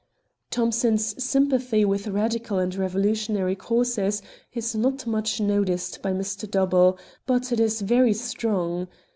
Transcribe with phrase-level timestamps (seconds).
[0.49, 6.49] Thomson's sympathy with radical and revolutionary causes is not much noticed by Mr.
[6.49, 8.87] Dobell, but it was very strong.